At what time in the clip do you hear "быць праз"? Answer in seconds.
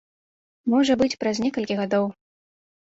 1.03-1.43